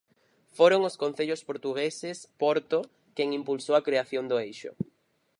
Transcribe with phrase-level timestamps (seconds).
[0.57, 2.79] Foron os concellos portugueses, Porto,
[3.15, 4.71] quen impulsou a creación do Eixo.